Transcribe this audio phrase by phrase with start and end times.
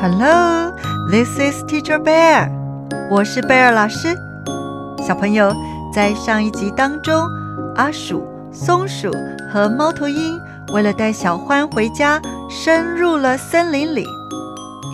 [0.00, 0.72] Hello,
[1.10, 2.50] this is Teacher Bear。
[3.10, 4.16] 我是贝尔老师。
[5.06, 5.54] 小朋友，
[5.92, 7.28] 在上一集当中，
[7.76, 9.12] 阿鼠、松鼠
[9.52, 10.40] 和猫头鹰
[10.72, 12.18] 为了带小欢回家，
[12.48, 14.06] 深入了森林里。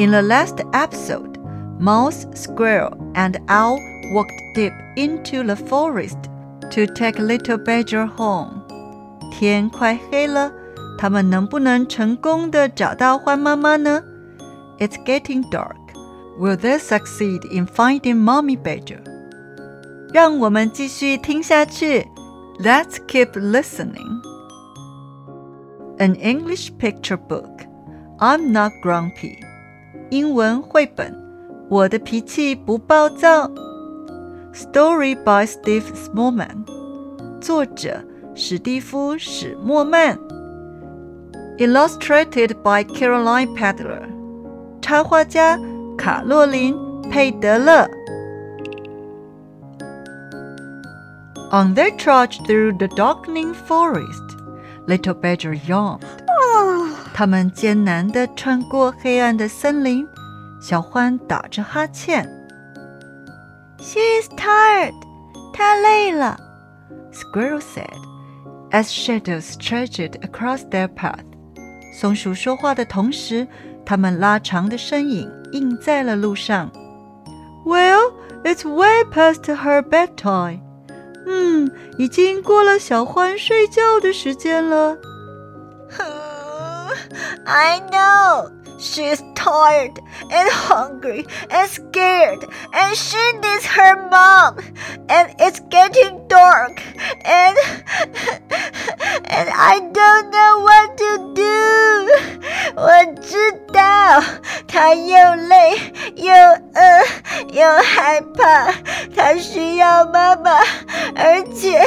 [0.00, 1.38] In the last episode,
[1.80, 3.78] Mouse, Squirrel, and Owl
[4.12, 6.18] walked deep into the forest
[6.73, 8.64] to take Little Badger home.
[9.30, 10.50] 天快黑了，
[10.98, 14.02] 他们能不能成功的找到欢妈妈呢
[14.80, 15.77] ？It's getting dark.
[16.38, 19.02] Will they succeed in finding Mommy Badger?
[20.13, 22.05] 让我们继续听下去。
[22.59, 24.21] Let's keep listening.
[25.98, 27.66] An English picture book.
[28.20, 29.38] I'm not grumpy.
[30.09, 31.16] 英文绘本。
[31.70, 33.49] 我的脾气不暴躁。
[34.53, 36.66] Story by Steve Smallman.
[37.39, 38.03] 作者
[38.35, 40.19] 史蒂夫·史莫曼。
[41.58, 44.14] Illustrated by Caroline Pedler.
[44.86, 45.59] 插画家
[45.97, 46.75] 卡洛琳·
[47.09, 47.89] 佩德勒。
[51.52, 54.38] On their trudge through the darkening forest,
[54.88, 56.02] Little Badger yawned.
[57.14, 60.08] 他们艰难地穿过黑暗的森林，
[60.61, 62.25] 小欢打着哈欠。
[63.80, 64.94] She's tired.
[65.53, 66.38] 她累了，
[67.11, 67.97] Squirrel said,
[68.72, 71.25] as shadows stretched across their path.
[72.00, 73.45] 松鼠说话的同时，
[73.86, 76.72] 它们拉长的身影映在了路上。
[77.66, 80.61] Well, it's way past her bedtime.
[81.25, 84.97] 嗯，已经过了小欢睡觉的时间了。
[87.45, 88.52] I know.
[88.80, 89.94] She's tired
[90.31, 94.55] and hungry and scared, and she needs her mom.
[95.08, 96.81] And it's getting dark,
[97.23, 97.55] and
[99.23, 102.08] and I don't know what to do.
[102.75, 102.91] 我
[103.23, 103.36] 知
[103.73, 104.23] 道
[104.67, 105.79] 他又累
[106.17, 108.73] 又饿又害怕，
[109.17, 110.51] 他需要妈妈，
[111.14, 111.86] 而且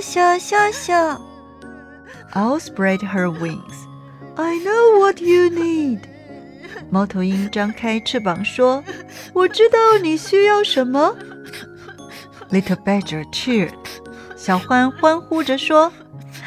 [0.00, 1.20] 笑笑笑。
[2.32, 3.74] I'll spread her wings.
[4.36, 6.00] I know what you need.
[6.90, 8.82] 猫头鹰张开翅膀说：“
[9.34, 11.14] 我知道你需要什么。”
[12.50, 13.74] Little Badger cheered.
[14.34, 15.92] 小欢欢呼着说：“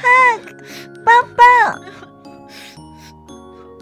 [0.02, 0.42] Hug，
[1.06, 1.44] 抱抱。”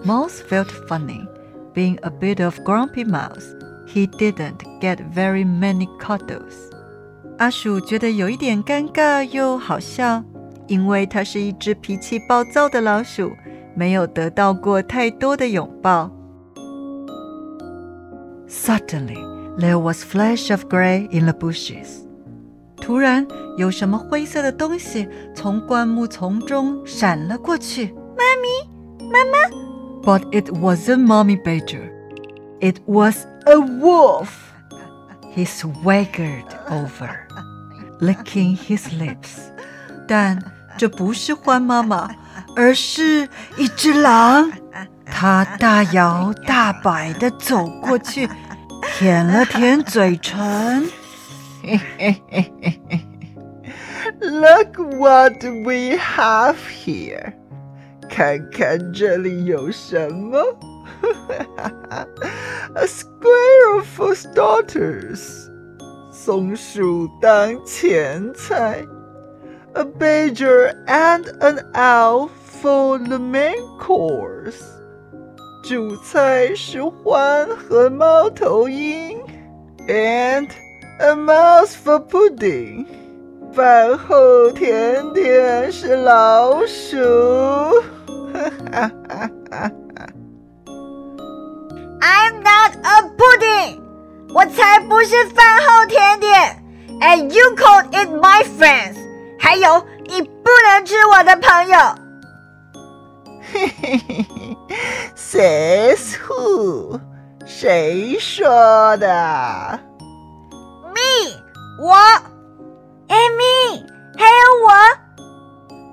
[0.03, 1.25] Mouse felt funny,
[1.74, 3.56] being a bit of grumpy mouse.
[3.88, 6.69] He didn't get very many cuddles.
[7.38, 10.24] 阿鼠觉得有一点尴尬又好笑，
[10.68, 13.31] 因为它是一只脾气暴躁的老鼠，
[13.75, 16.12] 没有得到过太多的拥抱。
[18.47, 19.19] Suddenly,
[19.58, 22.06] there was flash of gray in the bushes.
[22.78, 23.28] 突然，
[23.58, 27.94] 有什么灰色的东西从灌木丛中闪了过去。
[28.18, 29.38] 妈咪，妈妈。
[30.03, 31.91] But it wasn't Mommy Badger.
[32.62, 34.30] It was a wolf.
[35.35, 37.09] He swaggered over,
[38.00, 39.52] licking his lips.
[40.08, 40.41] 但
[40.78, 42.09] 这不是欢妈妈，
[42.56, 44.52] 而是一只狼。
[45.06, 48.30] 它大摇大摆地走过去，
[48.97, 50.90] 舔了舔嘴唇。
[54.22, 57.34] Look what we have here！
[58.09, 60.41] 看看这里有什么
[62.75, 65.50] ？A squirrel for starters，
[66.12, 68.85] 松鼠当前菜。
[69.74, 72.30] A badger and an owl
[72.62, 74.62] for the main course，
[75.63, 79.20] 主菜是獾和猫头鹰。
[79.88, 80.49] And
[80.99, 82.88] a mouse for pudding，
[83.53, 86.97] 饭后甜点是老鼠。
[88.72, 89.01] I'm
[94.34, 96.64] 我才不是饭后甜点。
[96.99, 98.97] And you called it my friends，
[99.40, 101.78] 还有你不能吃我的朋友。
[103.53, 104.58] 嘿嘿嘿嘿，
[105.16, 106.99] Says who？
[107.46, 109.79] 谁说的？
[110.94, 111.40] Me，
[111.79, 111.96] 我，
[113.08, 113.85] Amy，
[114.17, 114.73] 还有我，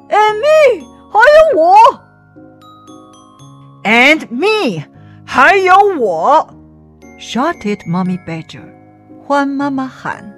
[0.08, 1.76] Amy，还有我，
[3.84, 4.84] And me，
[5.24, 6.48] 还有我
[7.18, 8.68] ，shouted Mommy Badger，
[9.26, 10.36] 欢妈妈喊。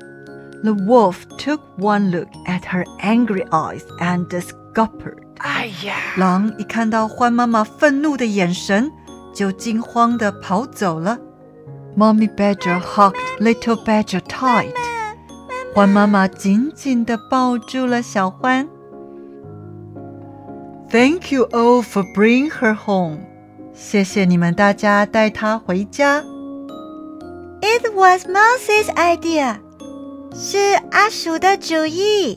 [0.62, 5.22] The wolf took one look at her angry eyes and scuppered.
[5.38, 5.94] 哎呀！
[6.16, 8.90] 狼一看到獾妈妈愤怒的眼神，
[9.34, 11.18] 就惊慌地跑走了。
[11.96, 14.72] Mommy Badger hugged Little Badger tight。
[15.74, 18.66] 獾妈妈紧紧地抱住了小獾。
[20.88, 23.18] Thank you all for bringing her home。
[23.74, 26.24] 谢谢你们大家带她回家。
[27.60, 29.58] It was Mouse's idea。
[30.34, 30.58] 是
[30.90, 32.36] 阿鼠的主意。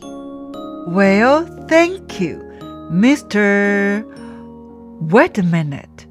[0.88, 2.40] Well, thank you,
[2.92, 4.06] Mr.
[5.10, 6.08] Wait a minute.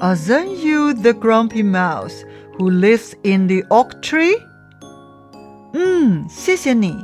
[0.00, 2.24] Aren't you the grumpy mouse
[2.56, 4.40] who lives in the oak tree?
[5.72, 6.96] 嗯，谢谢你，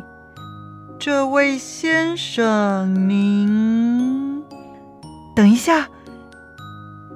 [0.99, 4.43] 这位先生，您
[5.35, 5.89] 等一下，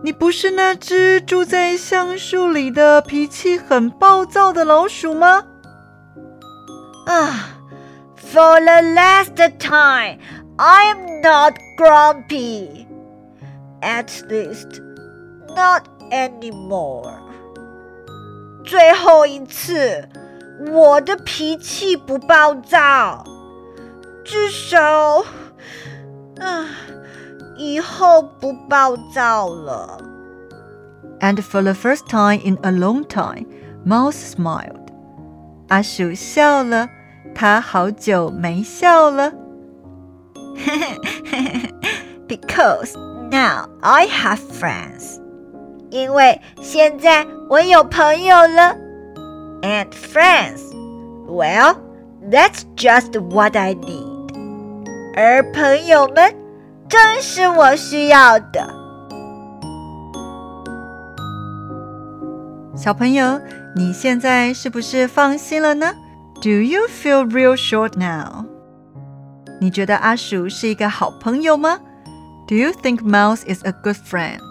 [0.03, 5.45] 你不是那只住在橡树里的脾气很暴躁的老鼠吗？
[7.05, 7.57] 啊
[8.17, 10.19] ，For the last time,
[10.57, 12.85] I'm not grumpy.
[13.81, 14.81] At least,
[15.55, 17.13] not anymore.
[18.65, 20.09] 最后一次，
[20.69, 23.23] 我的脾气不暴躁，
[24.25, 25.23] 至少，
[26.39, 26.67] 啊，
[27.56, 29.98] 以后不暴躁了。
[31.20, 33.46] And for the first time in a long time,
[33.84, 34.88] Mouse smiled.
[35.68, 36.88] 阿鼠笑了，
[37.34, 39.32] 他好久没笑了。
[42.28, 42.96] Because
[43.30, 45.20] now I have friends，
[45.90, 48.76] 因为现在我有朋友了。
[49.62, 50.60] And friends,
[51.26, 51.76] well,
[52.30, 54.18] that's just what I need。
[55.16, 56.34] 而朋友们
[56.93, 58.71] 正是我需要的。
[62.77, 63.41] 小朋友，
[63.75, 65.95] 你现在是不是放心了呢
[66.39, 68.45] ？Do you feel real short now？
[69.59, 71.79] 你觉得阿鼠是一个好朋友吗
[72.47, 74.41] ？Do you think Mouse is a good friend？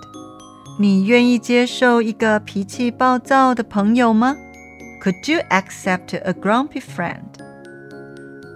[0.80, 4.34] 你愿意接受一个脾气暴躁的朋友吗
[5.04, 7.20] ？Could you accept a grumpy friend？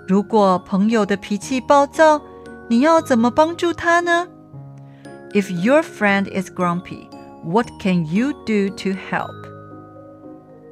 [0.08, 2.20] 如果朋友的脾气暴躁，
[2.67, 4.27] 你要怎么帮助他呢？
[5.33, 7.07] If your friend is grumpy,
[7.43, 9.33] what can you do to help?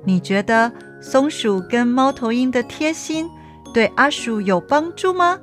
[0.05, 3.29] 你觉得松鼠跟猫头鹰的贴心
[3.73, 5.39] 对阿鼠有帮助吗？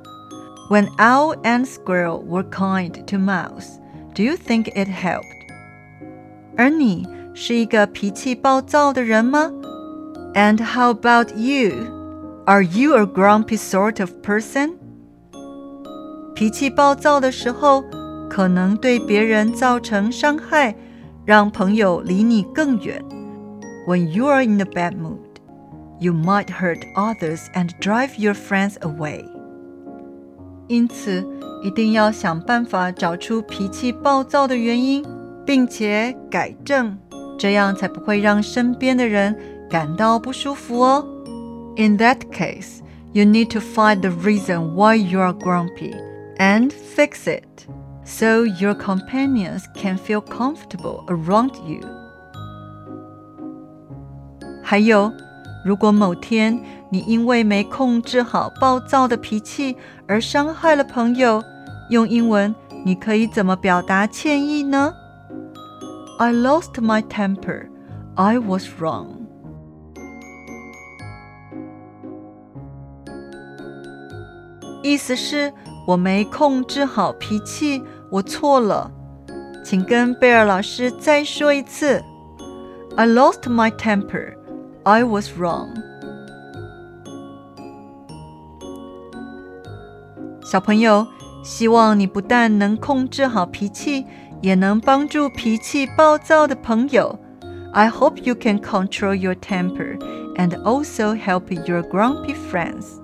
[0.69, 3.79] When owl and squirrel were kind to mouse,
[4.13, 5.23] do you think it helped?
[6.57, 9.51] 而你是一个脾气暴躁的人吗？
[10.33, 11.71] And how about you?
[12.45, 14.73] Are you a grumpy sort of person?
[16.35, 17.83] 脾气暴躁的时候，
[18.29, 20.75] 可能对别人造成伤害，
[21.25, 23.03] 让朋友离你更远。
[23.87, 25.17] when you are in a bad mood,
[25.99, 29.25] you might hurt others and drive your friends away.
[30.67, 31.25] 因此，
[31.63, 35.03] 一定要想办法找出脾气暴躁的原因，
[35.45, 36.97] 并且改正，
[37.37, 39.35] 这样才不会让身边的人
[39.69, 41.05] 感到不舒服哦。
[41.77, 42.79] In that case,
[43.13, 45.93] you need to find the reason why you are grumpy
[46.41, 47.67] and fix it,
[48.03, 51.81] so your companions can feel comfortable around you.
[54.63, 55.11] 还有，
[55.65, 56.59] 如果某天
[56.89, 59.75] 你因为没控制好暴躁的脾气
[60.07, 61.43] 而伤害了朋友，
[61.89, 64.93] 用英文你可以怎么表达歉意呢？
[66.19, 67.67] I lost my temper.
[68.15, 69.07] I was wrong.
[74.83, 75.53] 意思是
[75.86, 78.90] 我没控制好脾气，我错了。
[79.64, 82.02] 请跟贝尔老师再说一次。
[82.96, 84.34] I lost my temper.
[84.82, 85.68] I was wrong。
[90.44, 91.06] 小朋友，
[91.42, 94.04] 希望你不但能控制好脾气，
[94.42, 97.18] 也能帮助脾气暴躁的朋友。
[97.72, 99.96] I hope you can control your temper
[100.36, 102.98] and also help your grumpy friends。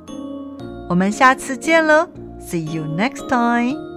[0.88, 2.08] 我们下次见了
[2.48, 3.87] ，See you next time。